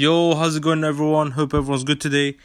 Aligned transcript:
Yo, 0.00 0.34
how's 0.34 0.56
it 0.56 0.62
going, 0.62 0.82
everyone? 0.82 1.32
Hope 1.32 1.52
everyone's 1.52 1.84
good 1.84 2.00
today. 2.00 2.38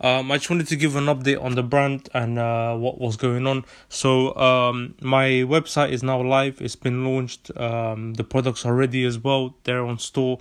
Um, 0.00 0.30
I 0.30 0.36
just 0.36 0.48
wanted 0.48 0.68
to 0.68 0.76
give 0.76 0.94
an 0.94 1.06
update 1.06 1.42
on 1.42 1.56
the 1.56 1.62
brand 1.64 2.08
and 2.14 2.38
uh, 2.38 2.76
what 2.76 3.00
was 3.00 3.16
going 3.16 3.48
on. 3.48 3.64
So, 3.88 4.32
um, 4.36 4.94
my 5.00 5.24
website 5.54 5.90
is 5.90 6.04
now 6.04 6.22
live. 6.22 6.60
It's 6.60 6.76
been 6.76 7.04
launched. 7.04 7.50
Um, 7.56 8.14
the 8.14 8.22
products 8.22 8.64
are 8.64 8.76
ready 8.76 9.04
as 9.04 9.18
well. 9.18 9.56
They're 9.64 9.84
on 9.84 9.98
store. 9.98 10.38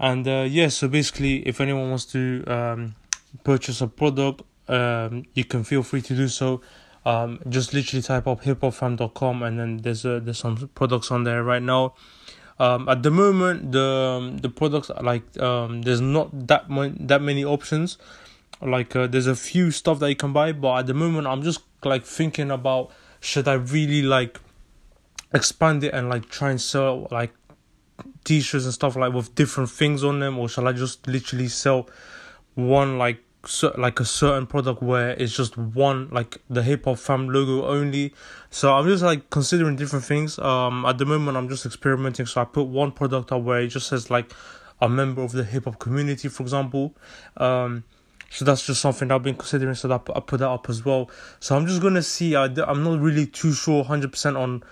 And 0.00 0.26
uh, 0.26 0.44
yeah, 0.50 0.66
so 0.70 0.88
basically, 0.88 1.46
if 1.46 1.60
anyone 1.60 1.90
wants 1.90 2.06
to 2.06 2.42
um, 2.48 2.96
purchase 3.44 3.80
a 3.80 3.86
product, 3.86 4.42
um, 4.66 5.22
you 5.34 5.44
can 5.44 5.62
feel 5.62 5.84
free 5.84 6.02
to 6.02 6.16
do 6.16 6.26
so. 6.26 6.62
Um, 7.06 7.38
just 7.48 7.74
literally 7.74 8.02
type 8.02 8.26
up 8.26 8.42
hiphopfam.com 8.42 9.42
and 9.44 9.60
then 9.60 9.76
there's 9.76 10.04
uh, 10.04 10.18
there's 10.20 10.38
some 10.38 10.68
products 10.74 11.12
on 11.12 11.22
there 11.22 11.44
right 11.44 11.62
now. 11.62 11.94
Um, 12.58 12.88
at 12.88 13.02
the 13.02 13.10
moment, 13.10 13.72
the 13.72 13.82
um, 13.82 14.38
the 14.38 14.48
products 14.48 14.90
like 15.00 15.38
um, 15.40 15.82
there's 15.82 16.00
not 16.00 16.46
that 16.48 16.68
much 16.68 16.92
that 17.00 17.22
many 17.22 17.44
options. 17.44 17.98
Like 18.60 18.94
uh, 18.94 19.06
there's 19.06 19.26
a 19.26 19.34
few 19.34 19.70
stuff 19.70 19.98
that 20.00 20.08
you 20.08 20.16
can 20.16 20.32
buy, 20.32 20.52
but 20.52 20.80
at 20.80 20.86
the 20.86 20.94
moment, 20.94 21.26
I'm 21.26 21.42
just 21.42 21.62
like 21.84 22.04
thinking 22.04 22.50
about 22.50 22.90
should 23.20 23.48
I 23.48 23.54
really 23.54 24.02
like 24.02 24.40
expand 25.34 25.82
it 25.82 25.94
and 25.94 26.08
like 26.08 26.28
try 26.28 26.50
and 26.50 26.60
sell 26.60 27.08
like 27.10 27.32
t-shirts 28.24 28.64
and 28.64 28.74
stuff 28.74 28.96
like 28.96 29.12
with 29.12 29.34
different 29.34 29.70
things 29.70 30.04
on 30.04 30.20
them, 30.20 30.38
or 30.38 30.48
shall 30.48 30.68
I 30.68 30.72
just 30.72 31.06
literally 31.06 31.48
sell 31.48 31.88
one 32.54 32.98
like 32.98 33.18
so, 33.44 33.74
like 33.76 33.98
a 33.98 34.04
certain 34.04 34.46
product 34.46 34.82
where 34.82 35.10
it's 35.10 35.36
just 35.36 35.56
one 35.58 36.08
like 36.10 36.38
the 36.48 36.62
hip 36.62 36.84
hop 36.84 36.98
fam 36.98 37.28
logo 37.28 37.66
only. 37.66 38.14
So 38.50 38.72
I'm 38.72 38.86
just 38.86 39.02
like 39.02 39.30
considering 39.30 39.76
different 39.76 40.04
things. 40.04 40.38
Um, 40.38 40.84
at 40.84 40.98
the 40.98 41.04
moment 41.04 41.36
I'm 41.36 41.48
just 41.48 41.66
experimenting. 41.66 42.26
So 42.26 42.40
I 42.40 42.44
put 42.44 42.64
one 42.64 42.92
product 42.92 43.32
up 43.32 43.42
where 43.42 43.60
it 43.60 43.68
just 43.68 43.88
says 43.88 44.10
like 44.10 44.32
a 44.80 44.88
member 44.88 45.22
of 45.22 45.32
the 45.32 45.44
hip 45.44 45.64
hop 45.64 45.78
community, 45.78 46.28
for 46.28 46.42
example. 46.42 46.94
Um, 47.36 47.84
so 48.30 48.44
that's 48.44 48.64
just 48.64 48.80
something 48.80 49.10
I've 49.10 49.22
been 49.22 49.36
considering. 49.36 49.74
So 49.74 49.88
that 49.88 50.02
I 50.14 50.20
put 50.20 50.38
that 50.38 50.48
up 50.48 50.68
as 50.68 50.84
well. 50.84 51.10
So 51.40 51.56
I'm 51.56 51.66
just 51.66 51.82
gonna 51.82 52.02
see. 52.02 52.36
I 52.36 52.44
I'm 52.44 52.84
not 52.84 53.00
really 53.00 53.26
too 53.26 53.52
sure, 53.52 53.82
hundred 53.84 54.12
percent 54.12 54.36
on 54.36 54.62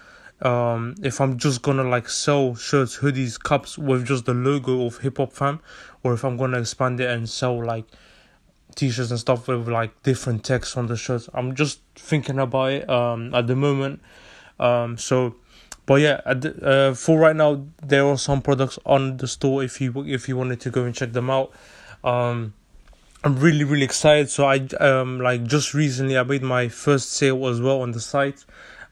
um 0.43 0.95
if 1.03 1.21
i'm 1.21 1.37
just 1.37 1.61
gonna 1.61 1.85
like 1.85 2.09
sell 2.09 2.55
shirts 2.55 2.97
hoodies 2.97 3.39
cups 3.39 3.77
with 3.77 4.07
just 4.07 4.25
the 4.25 4.33
logo 4.33 4.87
of 4.87 4.97
hip 4.99 5.19
hop 5.19 5.33
fam 5.35 5.61
or 6.03 6.15
if 6.15 6.25
i'm 6.25 6.39
gonna 6.39 6.59
expand 6.59 6.99
it 6.99 7.11
and 7.11 7.29
sell 7.29 7.63
like 7.63 7.85
t-shirts 8.75 9.11
and 9.11 9.21
stuff 9.21 9.49
with 9.49 9.69
like 9.69 10.03
different 10.03 10.45
text 10.45 10.77
on 10.77 10.87
the 10.87 10.97
shirts. 10.97 11.29
I'm 11.35 11.55
just 11.55 11.81
thinking 11.95 12.39
about 12.39 12.73
it 12.73 12.91
um 12.91 13.35
at 13.35 13.47
the 13.47 13.57
moment. 13.57 14.01
Um 14.59 14.99
so 14.99 15.37
but 15.87 16.01
yeah, 16.01 16.21
uh, 16.25 16.95
for 16.95 17.19
right 17.19 17.35
now 17.35 17.65
there 17.83 18.07
are 18.07 18.19
some 18.19 18.43
products 18.43 18.79
on 18.87 19.17
the 19.17 19.27
store 19.27 19.65
if 19.65 19.81
you 19.81 20.05
if 20.07 20.29
you 20.29 20.37
wanted 20.37 20.61
to 20.61 20.71
go 20.71 20.85
and 20.85 20.95
check 20.95 21.13
them 21.13 21.31
out. 21.31 21.53
Um 22.05 22.55
I'm 23.23 23.39
really 23.39 23.65
really 23.65 23.85
excited. 23.85 24.31
So 24.31 24.47
I 24.47 24.59
um 24.81 25.21
like 25.21 25.45
just 25.45 25.75
recently 25.75 26.17
I 26.17 26.23
made 26.23 26.43
my 26.43 26.69
first 26.69 27.13
sale 27.13 27.47
as 27.49 27.61
well 27.61 27.83
on 27.83 27.93
the 27.93 28.01
site 28.01 28.45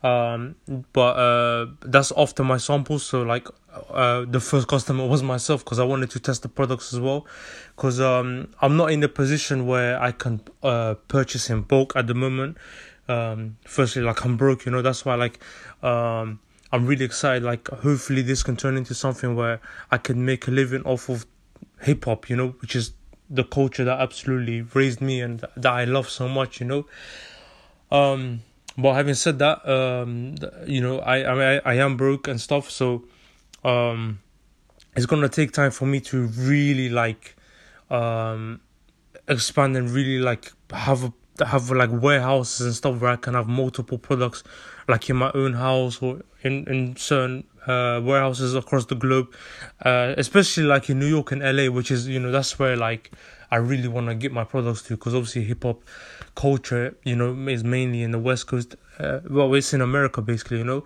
um 0.03 0.55
but 0.93 1.17
uh 1.17 1.67
that's 1.81 2.13
after 2.17 2.45
my 2.45 2.57
samples 2.57 3.05
so 3.05 3.23
like 3.23 3.49
uh 3.91 4.25
the 4.29 4.41
first 4.41 4.69
customer 4.69 5.07
was 5.07 5.23
myself 5.23 5.65
because 5.65 5.79
i 5.79 5.85
wanted 5.85 6.11
to 6.11 6.21
test 6.21 6.43
the 6.43 6.49
products 6.49 6.93
as 6.93 7.01
well. 7.01 7.27
Because 7.77 8.01
um 8.01 8.49
i'm 8.61 8.77
not 8.77 8.91
in 8.91 9.01
the 9.01 9.09
position 9.09 9.67
where 9.67 10.01
i 10.01 10.13
can 10.13 10.41
uh 10.63 10.95
purchase 11.09 11.51
in 11.51 11.63
bulk 11.63 11.95
at 11.97 12.07
the 12.07 12.15
moment. 12.15 12.57
Um 13.09 13.57
firstly 13.65 14.03
like 14.03 14.25
i'm 14.25 14.37
broke 14.37 14.67
you 14.67 14.73
know 14.73 14.83
that's 14.83 15.05
why 15.05 15.15
like 15.15 15.41
um 15.83 16.41
i'm 16.73 16.87
really 16.87 17.05
excited 17.05 17.43
like 17.43 17.69
hopefully 17.69 18.23
this 18.23 18.43
can 18.43 18.57
turn 18.57 18.77
into 18.77 18.95
something 18.95 19.35
where 19.35 19.61
i 19.91 19.97
can 19.97 20.25
make 20.25 20.47
a 20.47 20.51
living 20.51 20.83
off 20.83 21.09
of 21.09 21.25
hip 21.81 22.05
hop 22.05 22.29
you 22.29 22.37
know 22.37 22.49
which 22.61 22.77
is 22.77 22.93
the 23.31 23.45
culture 23.45 23.85
that 23.85 23.99
absolutely 23.99 24.61
raised 24.61 25.01
me 25.01 25.23
and 25.23 25.45
that 25.57 25.73
i 25.73 25.85
love 25.85 26.09
so 26.09 26.29
much 26.29 26.61
you 26.61 26.67
know. 26.67 26.87
Um 27.91 28.41
but 28.79 28.95
having 28.95 29.15
said 29.15 29.41
that, 29.41 29.69
um, 29.69 30.37
you 30.65 30.81
know, 30.81 31.01
I 31.01 31.57
I, 31.57 31.61
I 31.65 31.75
am 31.75 31.97
broke 31.97 32.29
and 32.29 32.41
stuff, 32.41 32.71
so 32.71 33.03
um, 33.69 34.21
it's 34.97 35.07
gonna 35.07 35.29
take 35.29 35.53
time 35.53 35.71
for 35.71 35.87
me 35.87 36.01
to 36.01 36.27
really 36.27 36.89
like 36.89 37.37
um 37.91 38.61
expand 39.29 39.77
and 39.77 39.91
really 39.91 40.19
like 40.19 40.53
have 40.73 41.05
a 41.05 41.13
have 41.45 41.71
like 41.71 41.91
warehouses 41.93 42.67
and 42.67 42.75
stuff 42.75 43.01
where 43.01 43.13
I 43.13 43.17
can 43.17 43.35
have 43.35 43.47
multiple 43.47 43.99
products 43.99 44.43
like 44.89 45.09
in 45.09 45.17
my 45.17 45.31
own 45.35 45.53
house 45.55 46.03
or 46.03 46.23
in 46.43 46.67
in 46.67 46.97
certain 46.97 47.45
uh, 47.67 48.01
warehouses 48.03 48.55
across 48.55 48.87
the 48.87 48.95
globe 48.95 49.29
uh, 49.85 50.15
especially 50.17 50.65
like 50.65 50.91
in 50.91 50.99
New 50.99 51.07
York 51.07 51.33
and 51.33 51.43
LA 51.43 51.71
which 51.71 51.91
is 51.91 52.09
you 52.09 52.19
know 52.19 52.33
that's 52.33 52.59
where 52.59 52.77
like 52.77 53.13
I 53.51 53.57
really 53.57 53.89
want 53.89 54.09
to 54.09 54.15
get 54.15 54.33
my 54.33 54.45
products 54.45 54.83
to 54.83 54.97
because 54.97 55.15
obviously 55.15 55.45
hip 55.45 55.63
hop 55.63 55.83
culture, 56.35 56.97
you 57.05 57.17
know, 57.17 57.33
is 57.49 57.65
mainly 57.65 58.03
in 58.03 58.11
the 58.11 58.19
West 58.19 58.47
Coast. 58.47 58.77
Uh, 58.99 59.21
well, 59.29 59.55
it's 59.55 59.73
in 59.73 59.81
America 59.81 60.21
basically, 60.21 60.59
you 60.59 60.65
know, 60.65 60.85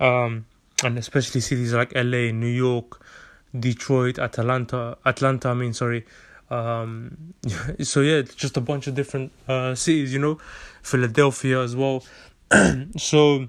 um, 0.00 0.46
and 0.84 0.98
especially 0.98 1.40
cities 1.40 1.72
like 1.72 1.94
LA, 1.94 2.30
New 2.32 2.46
York, 2.46 3.04
Detroit, 3.58 4.18
Atlanta, 4.18 4.96
Atlanta. 5.04 5.48
I 5.48 5.54
mean, 5.54 5.72
sorry. 5.72 6.06
Um, 6.50 7.34
so 7.82 8.00
yeah, 8.00 8.16
it's 8.16 8.34
just 8.34 8.56
a 8.56 8.60
bunch 8.60 8.86
of 8.86 8.94
different 8.94 9.32
uh, 9.48 9.74
cities, 9.74 10.12
you 10.12 10.18
know, 10.18 10.38
Philadelphia 10.82 11.60
as 11.60 11.76
well. 11.76 12.04
so 12.96 13.48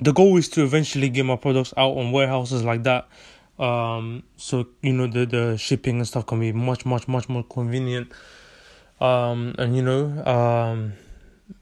the 0.00 0.12
goal 0.12 0.36
is 0.36 0.48
to 0.50 0.62
eventually 0.62 1.08
get 1.08 1.24
my 1.24 1.36
products 1.36 1.74
out 1.76 1.96
on 1.96 2.12
warehouses 2.12 2.64
like 2.64 2.82
that 2.84 3.08
um 3.60 4.22
so 4.36 4.66
you 4.80 4.92
know 4.92 5.06
the 5.06 5.26
the 5.26 5.56
shipping 5.58 5.96
and 5.96 6.08
stuff 6.08 6.24
can 6.26 6.40
be 6.40 6.50
much 6.50 6.86
much 6.86 7.06
much 7.06 7.28
more 7.28 7.44
convenient 7.44 8.10
um 9.02 9.54
and 9.58 9.76
you 9.76 9.82
know 9.82 10.06
um 10.24 10.94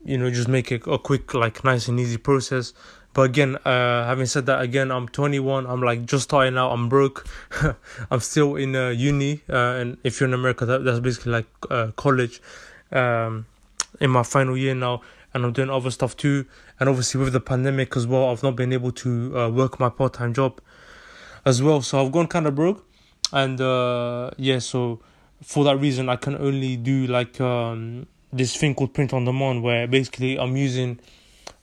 you 0.04 0.16
know 0.16 0.30
just 0.30 0.46
make 0.46 0.70
it 0.70 0.86
a 0.86 0.98
quick 0.98 1.34
like 1.34 1.64
nice 1.64 1.88
and 1.88 1.98
easy 1.98 2.16
process 2.16 2.72
but 3.14 3.22
again 3.22 3.56
uh 3.64 4.04
having 4.06 4.26
said 4.26 4.46
that 4.46 4.60
again 4.60 4.91
i'm 4.91 5.08
21 5.08 5.66
i'm 5.66 5.82
like 5.82 6.04
just 6.04 6.24
starting 6.24 6.56
out. 6.56 6.70
I'm 6.70 6.88
broke. 6.88 7.26
I'm 8.10 8.20
still 8.20 8.56
in 8.56 8.76
uh, 8.76 8.91
uni 8.91 9.42
uh, 9.48 9.80
and 9.80 9.98
if 10.04 10.20
you're 10.20 10.28
in 10.28 10.34
america 10.34 10.66
that, 10.66 10.84
that's 10.84 11.00
basically 11.00 11.32
like 11.32 11.47
uh, 11.70 11.91
college 11.97 12.41
um 12.92 13.47
in 14.00 14.10
my 14.10 14.22
final 14.22 14.56
year 14.56 14.74
now 14.74 15.02
and 15.34 15.44
i'm 15.44 15.52
doing 15.52 15.70
other 15.70 15.91
stuff 15.91 16.16
too. 16.16 16.47
And 16.80 16.88
obviously 16.88 17.20
with 17.20 17.32
the 17.32 17.41
pandemic 17.41 17.97
as 17.97 18.06
well 18.06 18.30
i've 18.30 18.42
not 18.42 18.56
been 18.56 18.72
able 18.72 18.92
to 18.92 19.38
uh, 19.38 19.48
work 19.50 19.80
my 19.80 19.88
part-time 19.88 20.32
job 20.32 20.60
as 21.44 21.62
well. 21.62 21.82
So 21.82 22.04
I've 22.04 22.12
gone 22.12 22.26
kind 22.26 22.47
of 22.47 22.54
broke, 22.54 22.84
and 23.32 23.60
uh, 23.60 24.30
yeah, 24.36 24.58
so 24.58 25.00
for 25.42 25.64
that 25.64 25.78
reason, 25.78 26.08
I 26.08 26.16
can 26.16 26.36
only 26.36 26.76
do 26.76 27.06
like 27.06 27.41
um, 27.41 28.06
this 28.32 28.54
thing 28.56 28.74
called 28.74 28.94
print 28.94 29.12
on 29.12 29.24
demand, 29.24 29.62
where 29.62 29.86
basically 29.86 30.38
I'm 30.38 30.56
using 30.56 31.00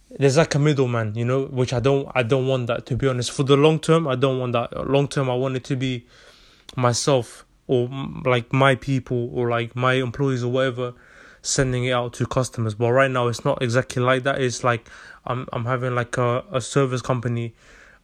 there's 0.10 0.38
like 0.38 0.56
a 0.56 0.60
middleman, 0.60 1.16
you 1.16 1.26
know, 1.26 1.46
which 1.46 1.74
I 1.74 1.80
don't 1.80 2.10
I 2.16 2.24
don't 2.24 2.48
want 2.48 2.68
that 2.68 2.86
to 2.88 2.96
be 2.96 3.08
honest. 3.08 3.32
For 3.32 3.44
the 3.44 3.58
long 3.58 3.80
term, 3.80 4.08
I 4.08 4.16
don't 4.16 4.40
want 4.40 4.54
that. 4.54 4.90
Long 4.90 5.08
term, 5.08 5.30
I 5.30 5.36
want 5.36 5.56
it 5.56 5.64
to 5.66 5.76
be 5.76 6.06
myself 6.76 7.46
or 7.68 7.90
like 8.26 8.54
my 8.54 8.76
people 8.76 9.30
or 9.34 9.50
like 9.50 9.76
my 9.76 9.94
employees 9.94 10.44
or 10.44 10.52
whatever 10.52 10.94
sending 11.42 11.86
it 11.86 11.92
out 11.92 12.12
to 12.12 12.26
customers 12.26 12.74
but 12.74 12.92
right 12.92 13.12
now 13.12 13.28
it's 13.28 13.46
not 13.46 13.62
exactly 13.62 14.02
like 14.02 14.24
that 14.24 14.42
it's 14.42 14.64
like 14.64 14.90
i'm 15.28 15.48
i'm 15.54 15.64
having 15.66 15.94
like 15.94 16.18
a, 16.18 16.44
a 16.52 16.60
service 16.60 17.04
company 17.04 17.54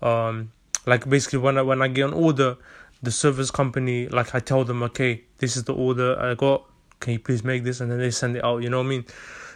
um 0.04 0.52
like 0.86 1.08
basically 1.08 1.40
when 1.40 1.58
I 1.58 1.62
when 1.62 1.82
I 1.82 1.88
get 1.88 2.08
an 2.08 2.14
order, 2.14 2.58
the 3.02 3.12
service 3.12 3.52
company 3.52 4.08
like 4.08 4.34
I 4.36 4.40
tell 4.40 4.64
them, 4.64 4.84
okay, 4.84 5.24
this 5.38 5.58
is 5.58 5.64
the 5.64 5.74
order 5.74 6.20
I 6.20 6.34
got. 6.36 6.66
Can 7.00 7.14
you 7.14 7.20
please 7.20 7.44
make 7.44 7.64
this? 7.64 7.82
And 7.82 7.92
then 7.92 8.00
they 8.00 8.12
send 8.12 8.36
it 8.36 8.44
out. 8.44 8.62
You 8.62 8.70
know 8.70 8.78
what 8.78 8.86
I 8.86 8.90
mean? 8.90 9.06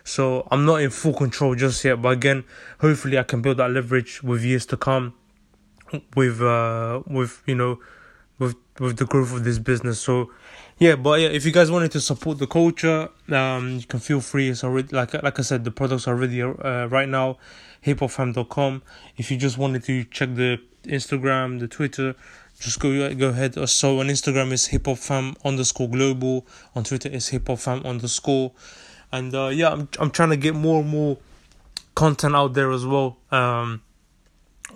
So 0.06 0.48
I'm 0.52 0.66
not 0.66 0.82
in 0.82 0.92
full 0.92 1.14
control 1.14 1.56
just 1.56 1.84
yet. 1.84 2.02
But 2.02 2.10
again, 2.10 2.46
hopefully 2.80 3.18
I 3.18 3.24
can 3.24 3.42
build 3.42 3.58
that 3.58 3.72
leverage 3.72 4.24
with 4.24 4.44
years 4.46 4.66
to 4.68 4.78
come. 4.78 5.14
With 6.16 6.42
uh 6.42 7.02
with 7.08 7.44
you 7.46 7.56
know 7.56 7.80
with 8.40 8.56
with 8.80 8.98
the 8.98 9.06
growth 9.06 9.34
of 9.34 9.44
this 9.44 9.60
business. 9.60 10.00
So 10.00 10.32
yeah, 10.78 10.96
but 10.96 11.22
yeah, 11.22 11.30
if 11.30 11.46
you 11.46 11.52
guys 11.52 11.72
wanted 11.72 11.92
to 11.92 12.02
support 12.02 12.38
the 12.38 12.48
culture, 12.48 13.10
um, 13.30 13.78
you 13.78 13.86
can 13.86 14.00
feel 14.00 14.22
free. 14.22 14.50
It's 14.50 14.64
already 14.64 14.96
like 14.96 15.14
like 15.14 15.40
I 15.40 15.42
said, 15.42 15.64
the 15.64 15.72
products 15.72 16.08
are 16.08 16.16
ready 16.16 16.42
uh, 16.42 16.88
right 16.88 17.10
now. 17.10 17.38
Hiphopfam.com. 17.86 18.84
If 19.18 19.32
you 19.32 19.38
just 19.38 19.58
wanted 19.58 19.84
to 19.86 20.04
check 20.06 20.36
the 20.36 20.60
Instagram, 20.84 21.60
the 21.60 21.68
Twitter, 21.68 22.16
just 22.60 22.80
go 22.80 23.14
go 23.16 23.30
ahead. 23.30 23.54
So 23.70 24.00
on 24.00 24.08
Instagram 24.08 24.52
is 24.52 24.68
hiphopfam 24.68 25.36
underscore 25.46 25.90
global. 25.90 26.46
On 26.76 26.84
Twitter 26.84 27.10
is 27.10 27.30
hiphopfam 27.30 27.86
underscore. 27.86 28.52
And 29.16 29.34
uh, 29.34 29.48
yeah, 29.48 29.72
I'm 29.72 29.88
I'm 29.98 30.12
trying 30.12 30.32
to 30.32 30.38
get 30.38 30.56
more 30.56 30.82
and 30.82 30.90
more 30.90 31.18
content 31.96 32.36
out 32.36 32.54
there 32.54 32.72
as 32.72 32.86
well. 32.86 33.18
Um, 33.32 33.82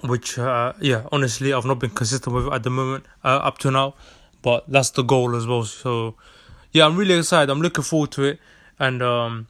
which 0.03 0.39
uh, 0.39 0.71
yeah, 0.79 1.03
honestly, 1.11 1.51
I've 1.51 1.65
not 1.65 1.79
been 1.79 1.89
consistent 1.89 2.33
with 2.33 2.47
at 2.53 2.63
the 2.63 2.69
moment 2.69 3.05
uh, 3.25 3.39
up 3.49 3.57
to 3.59 3.71
now, 3.71 3.95
but 4.41 4.63
that's 4.69 4.91
the 4.91 5.03
goal 5.03 5.35
as 5.35 5.45
well. 5.45 5.65
So 5.65 6.15
yeah, 6.71 6.85
I'm 6.85 6.95
really 6.95 7.17
excited. 7.17 7.49
I'm 7.49 7.61
looking 7.61 7.83
forward 7.83 8.11
to 8.11 8.23
it, 8.23 8.39
and 8.79 9.01
um, 9.01 9.47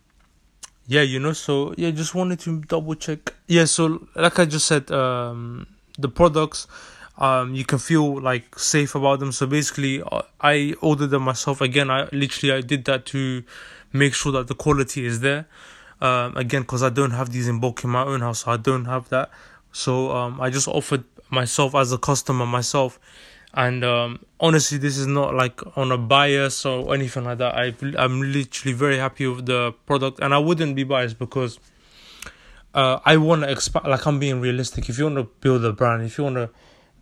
yeah, 0.88 1.02
you 1.02 1.20
know, 1.20 1.34
so 1.34 1.76
yeah, 1.78 1.92
just 1.92 2.16
wanted 2.16 2.40
to 2.40 2.62
double 2.62 2.96
check. 2.96 3.36
Yeah, 3.46 3.66
so 3.66 4.08
like 4.16 4.40
I 4.40 4.46
just 4.46 4.66
said, 4.66 4.90
um, 4.90 5.68
the 6.00 6.10
products 6.10 6.66
um, 7.20 7.54
you 7.54 7.66
can 7.66 7.78
feel 7.78 8.20
like 8.20 8.58
safe 8.58 8.96
about 8.96 9.20
them. 9.20 9.32
So 9.34 9.46
basically, 9.46 10.02
uh, 10.02 10.22
I 10.42 10.74
ordered 10.82 11.08
them 11.08 11.24
myself. 11.24 11.62
Again, 11.62 11.92
I 11.92 12.08
literally 12.12 12.56
I 12.56 12.62
did 12.62 12.86
that 12.86 13.06
to 13.08 13.44
make 13.94 14.14
sure 14.14 14.32
that 14.34 14.48
the 14.48 14.56
quality 14.56 15.06
is 15.06 15.20
there. 15.22 15.46
Um, 16.02 16.38
again, 16.38 16.62
because 16.62 16.82
I 16.82 16.90
don't 16.90 17.12
have 17.12 17.32
these 17.32 17.48
in 17.48 17.60
bulk 17.60 17.84
in 17.84 17.90
my 17.90 18.04
own 18.04 18.22
house, 18.22 18.44
so 18.44 18.52
I 18.52 18.58
don't 18.58 18.86
have 18.86 19.10
that. 19.10 19.30
So 19.72 20.12
um, 20.12 20.40
I 20.40 20.50
just 20.50 20.68
offered 20.68 21.04
myself 21.30 21.76
as 21.76 21.92
a 21.92 21.98
customer 21.98 22.46
myself, 22.46 23.00
and 23.54 23.84
um, 23.84 24.24
honestly, 24.40 24.78
this 24.78 24.98
is 24.98 25.08
not 25.08 25.36
like 25.36 25.60
on 25.78 25.92
a 25.92 25.98
bias 25.98 26.66
or 26.66 26.94
anything 26.94 27.26
like 27.26 27.40
that. 27.40 27.56
I 27.56 27.74
I'm 27.98 28.22
literally 28.22 28.74
very 28.74 28.98
happy 28.98 29.28
with 29.28 29.46
the 29.46 29.74
product, 29.86 30.20
and 30.20 30.34
I 30.34 30.38
wouldn't 30.38 30.76
be 30.76 30.84
biased 30.84 31.20
because 31.20 31.60
uh, 32.74 33.00
I 33.06 33.18
want 33.18 33.44
to 33.44 33.52
expand. 33.52 33.88
Like 33.88 34.06
I'm 34.06 34.20
being 34.20 34.40
realistic. 34.40 34.90
If 34.90 34.98
you 34.98 35.06
want 35.06 35.18
to 35.18 35.24
build 35.42 35.66
a 35.66 35.74
brand, 35.74 36.04
if 36.04 36.18
you 36.18 36.24
want 36.24 36.38
to 36.38 36.50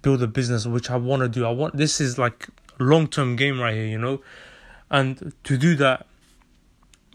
build 0.02 0.24
a 0.24 0.28
business, 0.28 0.66
which 0.66 0.90
I 0.90 0.96
want 0.96 1.22
to 1.22 1.30
do, 1.30 1.46
I 1.46 1.52
want 1.52 1.78
this 1.78 2.02
is 2.02 2.18
like 2.18 2.48
long 2.80 3.08
term 3.08 3.36
game 3.36 3.60
right 3.60 3.74
here, 3.74 3.86
you 3.86 3.98
know, 3.98 4.22
and 4.90 5.34
to 5.44 5.58
do 5.58 5.76
that, 5.76 6.08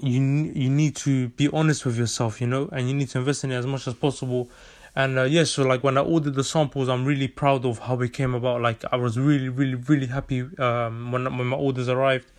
you 0.02 0.20
you 0.54 0.68
need 0.68 0.96
to 0.96 1.28
be 1.28 1.48
honest 1.48 1.86
with 1.86 1.96
yourself, 1.96 2.40
you 2.40 2.46
know, 2.46 2.68
and 2.72 2.88
you 2.88 2.94
need 2.94 3.08
to 3.10 3.18
invest 3.18 3.44
in 3.44 3.52
it 3.52 3.56
as 3.56 3.66
much 3.66 3.86
as 3.86 3.94
possible. 3.94 4.50
And 4.94 5.18
uh, 5.18 5.22
yeah, 5.22 5.44
so 5.44 5.62
like 5.62 5.82
when 5.82 5.96
I 5.96 6.02
ordered 6.02 6.34
the 6.34 6.44
samples, 6.44 6.88
I'm 6.88 7.04
really 7.04 7.28
proud 7.28 7.64
of 7.64 7.78
how 7.78 7.98
it 8.00 8.12
came 8.12 8.34
about. 8.34 8.60
Like 8.60 8.84
I 8.92 8.96
was 8.96 9.18
really, 9.18 9.48
really, 9.48 9.76
really 9.76 10.06
happy 10.06 10.42
um, 10.58 11.12
when 11.12 11.24
when 11.38 11.46
my 11.46 11.56
orders 11.56 11.88
arrived. 11.88 12.30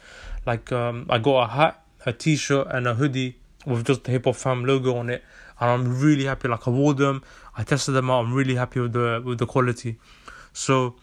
Like 0.46 0.72
um, 0.72 1.08
I 1.10 1.18
got 1.18 1.44
a 1.44 1.48
hat, 1.48 1.84
a 2.06 2.14
t-shirt, 2.14 2.68
and 2.70 2.88
a 2.88 2.94
hoodie 2.94 3.38
with 3.66 3.86
just 3.86 4.04
the 4.04 4.12
Hip 4.12 4.26
Hop 4.26 4.36
Fam 4.36 4.66
logo 4.66 4.96
on 4.98 5.10
it, 5.10 5.24
and 5.60 5.70
I'm 5.70 6.02
really 6.02 6.26
happy. 6.26 6.48
Like 6.48 6.68
I 6.68 6.72
wore 6.72 6.94
them, 6.94 7.24
I 7.58 7.64
tested 7.64 7.96
them 7.96 8.12
out. 8.12 8.26
I'm 8.26 8.34
really 8.34 8.56
happy 8.56 8.82
with 8.82 8.94
the 8.94 9.22
with 9.26 9.40
the 9.40 9.48
quality. 9.48 9.98
So, 10.52 10.96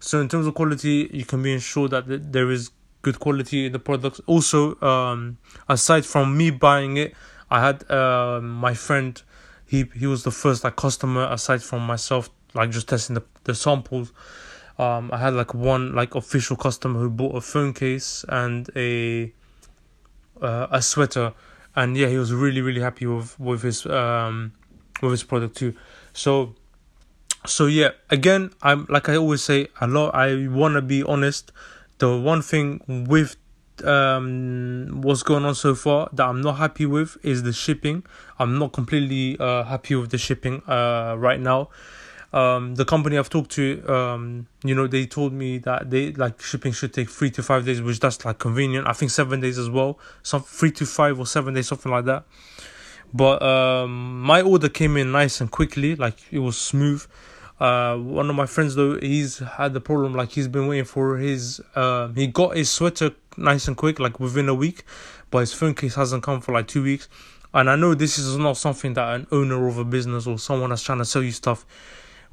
so 0.00 0.20
in 0.20 0.28
terms 0.28 0.46
of 0.46 0.54
quality, 0.54 1.08
you 1.12 1.24
can 1.24 1.42
be 1.42 1.52
ensured 1.52 1.92
that 1.92 2.32
there 2.32 2.50
is 2.50 2.70
good 3.02 3.18
quality 3.20 3.66
in 3.66 3.72
the 3.72 3.78
products. 3.78 4.20
Also, 4.26 4.80
um, 4.80 5.38
aside 5.68 6.04
from 6.04 6.36
me 6.36 6.50
buying 6.50 6.96
it, 6.96 7.14
I 7.50 7.60
had 7.60 7.90
uh, 7.90 8.40
my 8.40 8.74
friend. 8.74 9.20
He 9.66 9.84
he 9.94 10.06
was 10.06 10.24
the 10.24 10.30
first 10.30 10.64
like 10.64 10.76
customer 10.76 11.28
aside 11.30 11.62
from 11.62 11.86
myself, 11.86 12.30
like 12.54 12.70
just 12.70 12.88
testing 12.88 13.14
the 13.14 13.24
the 13.44 13.54
samples. 13.54 14.12
Um, 14.78 15.10
I 15.12 15.18
had 15.18 15.34
like 15.34 15.54
one 15.54 15.94
like 15.94 16.14
official 16.14 16.56
customer 16.56 17.00
who 17.00 17.10
bought 17.10 17.34
a 17.34 17.40
phone 17.40 17.72
case 17.74 18.24
and 18.28 18.70
a 18.76 19.32
uh, 20.40 20.68
a 20.70 20.80
sweater, 20.80 21.34
and 21.76 21.96
yeah, 21.96 22.08
he 22.08 22.16
was 22.16 22.32
really 22.32 22.60
really 22.60 22.80
happy 22.80 23.06
with 23.06 23.38
with 23.38 23.62
his 23.62 23.84
um 23.86 24.52
with 25.02 25.10
his 25.12 25.22
product 25.22 25.56
too. 25.56 25.74
So 26.12 26.54
so 27.46 27.66
yeah, 27.66 27.90
again, 28.10 28.52
I'm 28.62 28.86
like 28.88 29.08
I 29.08 29.16
always 29.16 29.42
say, 29.42 29.68
a 29.80 29.86
lot. 29.86 30.14
I 30.14 30.48
wanna 30.48 30.82
be 30.82 31.02
honest. 31.02 31.52
The 31.98 32.16
one 32.16 32.42
thing 32.42 32.80
with 33.08 33.36
um 33.84 35.00
what's 35.02 35.22
going 35.22 35.44
on 35.44 35.54
so 35.54 35.74
far 35.74 36.08
that 36.12 36.26
I'm 36.26 36.40
not 36.40 36.56
happy 36.56 36.86
with 36.86 37.16
is 37.22 37.42
the 37.42 37.52
shipping. 37.52 38.04
I'm 38.38 38.58
not 38.58 38.72
completely 38.72 39.36
uh 39.38 39.64
happy 39.64 39.94
with 39.94 40.10
the 40.10 40.18
shipping 40.18 40.62
uh 40.68 41.14
right 41.18 41.40
now. 41.40 41.70
Um 42.32 42.74
the 42.74 42.84
company 42.84 43.18
I've 43.18 43.30
talked 43.30 43.50
to 43.52 43.82
um 43.88 44.46
you 44.64 44.74
know 44.74 44.86
they 44.86 45.06
told 45.06 45.32
me 45.32 45.58
that 45.58 45.90
they 45.90 46.12
like 46.12 46.40
shipping 46.40 46.72
should 46.72 46.92
take 46.92 47.08
3 47.08 47.30
to 47.32 47.42
5 47.42 47.64
days 47.64 47.80
which 47.82 48.00
that's 48.00 48.24
like 48.24 48.38
convenient. 48.38 48.86
I 48.86 48.92
think 48.92 49.10
7 49.10 49.40
days 49.40 49.58
as 49.58 49.70
well. 49.70 49.98
Some 50.22 50.42
3 50.42 50.70
to 50.72 50.86
5 50.86 51.20
or 51.20 51.26
7 51.26 51.54
days 51.54 51.68
something 51.68 51.90
like 51.90 52.04
that. 52.04 52.24
But 53.14 53.42
um 53.42 54.20
my 54.22 54.42
order 54.42 54.68
came 54.68 54.96
in 54.96 55.12
nice 55.12 55.40
and 55.40 55.50
quickly 55.50 55.96
like 55.96 56.16
it 56.30 56.40
was 56.40 56.58
smooth. 56.58 57.04
Uh, 57.60 57.96
one 57.96 58.30
of 58.30 58.36
my 58.36 58.46
friends 58.46 58.74
though, 58.76 58.98
he's 58.98 59.38
had 59.38 59.74
the 59.74 59.80
problem 59.80 60.14
like 60.14 60.30
he's 60.30 60.48
been 60.48 60.66
waiting 60.68 60.84
for 60.84 61.16
his. 61.16 61.60
Uh, 61.74 62.08
he 62.08 62.26
got 62.26 62.56
his 62.56 62.70
sweater 62.70 63.10
nice 63.36 63.66
and 63.68 63.76
quick, 63.76 63.98
like 63.98 64.20
within 64.20 64.48
a 64.48 64.54
week, 64.54 64.84
but 65.30 65.38
his 65.38 65.52
phone 65.52 65.74
case 65.74 65.94
hasn't 65.94 66.22
come 66.22 66.40
for 66.40 66.52
like 66.52 66.68
two 66.68 66.82
weeks. 66.82 67.08
And 67.54 67.70
I 67.70 67.76
know 67.76 67.94
this 67.94 68.18
is 68.18 68.36
not 68.36 68.56
something 68.56 68.94
that 68.94 69.14
an 69.14 69.26
owner 69.32 69.66
of 69.66 69.78
a 69.78 69.84
business 69.84 70.26
or 70.26 70.38
someone 70.38 70.70
that's 70.70 70.82
trying 70.82 70.98
to 70.98 71.04
sell 71.04 71.22
you 71.22 71.32
stuff 71.32 71.64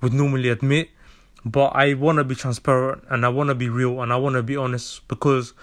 would 0.01 0.13
normally 0.13 0.50
admit. 0.50 0.89
But 1.44 1.75
I 1.75 1.94
want 1.94 2.18
to 2.18 2.24
be 2.24 2.36
transparent 2.36 3.04
and 3.10 3.25
I 3.25 3.30
want 3.30 3.50
to 3.50 3.56
be 3.56 3.69
real 3.69 4.01
and 4.01 4.12
I 4.12 4.18
want 4.18 4.36
to 4.36 4.44
be 4.44 4.57
honest 4.57 5.07
because 5.07 5.54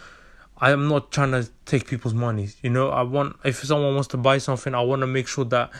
I 0.58 0.70
am 0.70 0.88
not 0.88 1.10
trying 1.10 1.32
to 1.32 1.48
take 1.66 1.88
people's 1.88 2.14
money. 2.14 2.50
You 2.62 2.70
know, 2.70 2.90
I 2.90 3.02
want 3.02 3.36
if 3.44 3.62
someone 3.64 3.94
wants 3.94 4.08
to 4.08 4.16
buy 4.16 4.38
something, 4.38 4.74
I 4.74 4.80
want 4.80 5.00
to 5.00 5.08
make 5.08 5.26
sure 5.26 5.44
that 5.46 5.70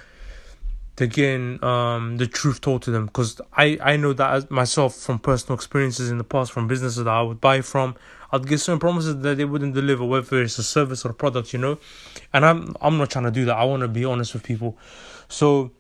they're 0.97 1.07
getting 1.07 1.63
um, 1.65 2.19
the 2.19 2.27
truth 2.27 2.61
told 2.61 2.83
to 2.83 2.91
them. 2.91 3.07
Because 3.07 3.41
I, 3.57 3.79
I 3.83 3.97
know 3.97 4.13
that 4.13 4.51
myself 4.51 4.95
from 4.97 5.19
personal 5.19 5.55
experiences 5.55 6.11
in 6.11 6.19
the 6.19 6.25
past 6.25 6.53
from 6.53 6.69
businesses 6.69 7.05
that 7.05 7.09
I 7.11 7.23
would 7.23 7.41
buy 7.41 7.61
from 7.61 7.97
I'd 8.33 8.47
get 8.47 8.61
certain 8.61 8.79
promises 8.79 9.19
that 9.19 9.37
they 9.37 9.45
wouldn't 9.45 9.75
deliver 9.75 10.05
whether 10.05 10.43
it's 10.43 10.59
a 10.59 10.63
service 10.63 11.05
or 11.05 11.11
a 11.11 11.15
product 11.15 11.53
you 11.53 11.59
know? 11.59 11.79
And 12.33 12.45
I'm 12.45 12.75
I'm 12.81 12.99
not 12.99 13.11
trying 13.11 13.25
to 13.25 13.31
do 13.31 13.45
that. 13.45 13.57
I 13.57 13.65
want 13.65 13.83
to 13.83 13.89
be 13.89 14.05
honest 14.05 14.33
with 14.35 14.43
people. 14.43 14.79
So 15.29 15.73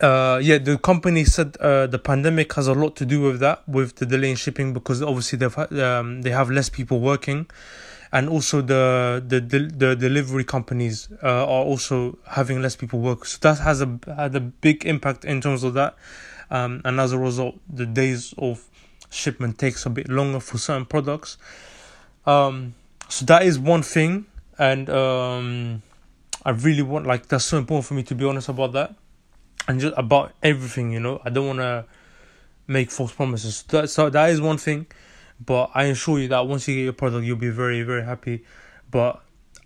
uh, 0.00 0.40
yeah 0.42 0.58
the 0.58 0.78
company 0.78 1.24
said 1.24 1.56
uh, 1.58 1.86
the 1.86 1.98
pandemic 1.98 2.52
has 2.54 2.66
a 2.66 2.74
lot 2.74 2.96
to 2.96 3.06
do 3.06 3.20
with 3.20 3.38
that 3.40 3.66
with 3.68 3.96
the 3.96 4.06
delay 4.06 4.30
in 4.30 4.36
shipping 4.36 4.72
because 4.72 5.00
obviously 5.00 5.38
they've 5.38 5.56
um, 5.80 6.22
they 6.22 6.30
have 6.30 6.50
less 6.50 6.68
people 6.68 6.98
working 7.00 7.46
and 8.12 8.28
also 8.28 8.60
the 8.60 9.24
the 9.26 9.40
the, 9.40 9.58
the 9.58 9.96
delivery 9.96 10.44
companies 10.44 11.08
uh, 11.22 11.26
are 11.26 11.64
also 11.64 12.18
having 12.28 12.60
less 12.60 12.76
people 12.76 13.00
work. 13.00 13.24
So 13.24 13.38
that 13.40 13.58
has 13.58 13.80
a 13.80 13.98
had 14.06 14.34
a 14.36 14.40
big 14.40 14.84
impact 14.84 15.24
in 15.24 15.40
terms 15.40 15.64
of 15.64 15.74
that, 15.74 15.96
um, 16.50 16.82
and 16.84 17.00
as 17.00 17.12
a 17.12 17.18
result, 17.18 17.56
the 17.72 17.86
days 17.86 18.34
of 18.36 18.64
shipment 19.10 19.58
takes 19.58 19.86
a 19.86 19.90
bit 19.90 20.08
longer 20.08 20.40
for 20.40 20.58
certain 20.58 20.84
products. 20.84 21.38
Um, 22.26 22.74
so 23.08 23.24
that 23.26 23.44
is 23.44 23.58
one 23.58 23.82
thing, 23.82 24.26
and 24.58 24.88
um, 24.90 25.82
I 26.44 26.50
really 26.50 26.82
want 26.82 27.06
like 27.06 27.28
that's 27.28 27.46
so 27.46 27.56
important 27.56 27.86
for 27.86 27.94
me 27.94 28.02
to 28.04 28.14
be 28.14 28.26
honest 28.26 28.50
about 28.50 28.72
that, 28.72 28.94
and 29.68 29.80
just 29.80 29.94
about 29.96 30.32
everything. 30.42 30.92
You 30.92 31.00
know, 31.00 31.22
I 31.24 31.30
don't 31.30 31.46
want 31.46 31.60
to 31.60 31.86
make 32.66 32.90
false 32.90 33.12
promises. 33.12 33.62
That, 33.64 33.88
so 33.88 34.10
that 34.10 34.30
is 34.30 34.40
one 34.40 34.58
thing. 34.58 34.86
But 35.44 35.70
I 35.74 35.84
assure 35.84 36.18
you 36.18 36.28
that 36.28 36.46
once 36.46 36.68
you 36.68 36.74
get 36.76 36.82
your 36.82 36.92
product, 36.92 37.24
you'll 37.24 37.36
be 37.36 37.50
very, 37.50 37.82
very 37.82 38.04
happy. 38.04 38.44
But 38.90 39.22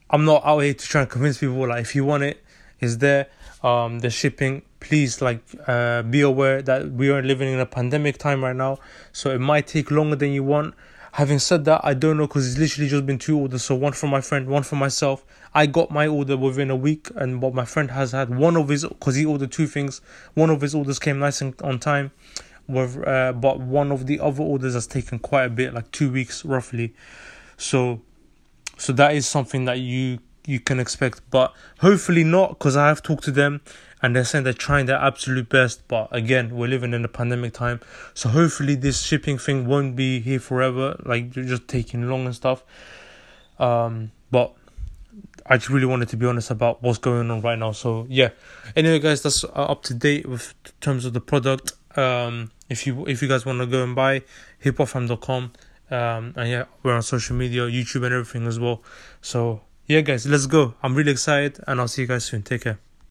I'm 0.09 0.25
not 0.25 0.45
out 0.45 0.61
here 0.61 0.75
to 0.75 0.87
try 0.87 1.03
and 1.03 1.11
convince 1.11 1.39
people. 1.39 1.67
Like, 1.69 1.83
if 1.83 1.95
you 1.95 2.05
want 2.05 2.23
it, 2.23 2.43
it's 2.81 2.97
there. 2.97 3.29
Um, 3.63 3.99
the 3.99 4.11
shipping. 4.11 4.63
Please, 4.79 5.21
like, 5.21 5.43
uh, 5.67 6.03
be 6.03 6.21
aware 6.21 6.63
that 6.63 6.93
we 6.93 7.11
are 7.11 7.23
living 7.23 7.53
in 7.53 7.59
a 7.59 7.67
pandemic 7.67 8.19
time 8.19 8.45
right 8.45 8.55
now, 8.55 8.79
so 9.11 9.31
it 9.31 9.41
might 9.41 9.67
take 9.67 9.91
longer 9.91 10.15
than 10.15 10.31
you 10.31 10.45
want. 10.45 10.75
Having 11.13 11.39
said 11.41 11.65
that, 11.65 11.81
I 11.83 11.95
don't 11.95 12.19
know 12.19 12.27
because 12.27 12.47
it's 12.47 12.59
literally 12.59 12.89
just 12.89 13.07
been 13.07 13.19
two 13.19 13.39
orders. 13.39 13.65
So 13.65 13.75
one 13.75 13.95
for 13.95 14.07
my 14.07 14.21
friend, 14.21 14.47
one 14.47 14.63
for 14.63 14.77
myself. 14.77 15.25
I 15.55 15.67
got 15.67 15.91
my 15.91 16.07
order 16.07 16.37
within 16.37 16.71
a 16.71 16.77
week, 16.77 17.09
and 17.17 17.41
what 17.43 17.55
my 17.55 17.65
friend 17.65 17.91
has 17.91 18.13
had 18.13 18.37
one 18.37 18.57
of 18.57 18.69
his 18.69 18.85
because 18.85 19.17
he 19.17 19.25
ordered 19.25 19.51
two 19.51 19.67
things. 19.67 20.01
One 20.35 20.51
of 20.51 20.61
his 20.61 20.75
orders 20.75 20.99
came 20.99 21.19
nice 21.19 21.41
and 21.41 21.61
on 21.63 21.81
time 21.81 22.13
with 22.69 23.07
uh, 23.07 23.33
but 23.33 23.61
one 23.61 23.93
of 23.93 24.07
the 24.07 24.21
other 24.21 24.43
orders 24.43 24.75
has 24.75 24.87
taken 24.87 25.19
quite 25.19 25.45
a 25.45 25.51
bit 25.51 25.75
like 25.75 25.91
two 25.93 26.11
weeks 26.11 26.45
roughly 26.45 26.95
so 27.57 28.01
so 28.77 28.93
that 28.93 29.15
is 29.15 29.27
something 29.27 29.65
that 29.65 29.79
you 29.79 30.19
you 30.47 30.61
can 30.61 30.79
expect 30.79 31.21
but 31.31 31.55
hopefully 31.81 32.25
not 32.25 32.51
because 32.51 32.77
i 32.77 32.89
have 32.89 33.03
talked 33.03 33.25
to 33.25 33.31
them 33.31 33.61
and 34.03 34.15
they're 34.15 34.25
saying 34.25 34.45
they're 34.45 34.53
trying 34.53 34.87
their 34.87 34.99
absolute 34.99 35.49
best 35.49 35.87
but 35.89 36.09
again 36.15 36.55
we're 36.55 36.69
living 36.69 36.93
in 36.93 37.05
a 37.05 37.09
pandemic 37.09 37.53
time 37.53 37.81
so 38.15 38.29
hopefully 38.29 38.75
this 38.75 39.03
shipping 39.03 39.39
thing 39.39 39.67
won't 39.67 39.97
be 39.97 40.21
here 40.21 40.41
forever 40.41 41.01
like 41.05 41.31
just 41.31 41.67
taking 41.67 42.09
long 42.09 42.27
and 42.27 42.35
stuff 42.35 42.63
um 43.59 44.11
but 44.31 44.55
I 45.49 45.57
just 45.57 45.71
really 45.71 45.87
wanted 45.87 46.09
to 46.09 46.17
be 46.17 46.27
honest 46.27 46.51
about 46.51 46.83
what's 46.83 46.99
going 46.99 47.31
on 47.31 47.41
right 47.41 47.59
now. 47.59 47.73
So 47.73 48.07
yeah. 48.09 48.31
Anyway, 48.75 48.99
guys, 48.99 49.23
that's 49.23 49.45
up 49.55 49.83
to 49.85 49.95
date 49.95 50.27
with 50.27 50.55
terms 50.81 51.05
of 51.05 51.13
the 51.13 51.21
product. 51.21 51.73
Um, 51.97 52.51
if 52.69 52.87
you 52.87 53.07
if 53.07 53.23
you 53.23 53.29
guys 53.29 53.47
want 53.47 53.61
to 53.61 53.67
go 53.67 53.83
and 53.83 53.95
buy 53.95 54.23
hiphopfam.com 54.65 55.53
um 55.89 56.35
and 56.37 56.49
yeah 56.51 56.65
we're 56.83 56.93
on 56.93 57.01
social 57.01 57.37
media 57.37 57.63
youtube 57.63 58.05
and 58.05 58.13
everything 58.13 58.47
as 58.47 58.59
well. 58.59 58.83
So 59.21 59.63
yeah 59.87 60.01
guys 60.01 60.27
let's 60.27 60.47
go. 60.47 60.75
I'm 60.83 60.95
really 60.95 61.13
excited 61.13 61.63
and 61.67 61.81
i'll 61.81 61.89
see 61.89 62.03
you 62.03 62.09
guys 62.09 62.25
soon. 62.25 62.43
Take 62.43 62.63
care 62.63 62.79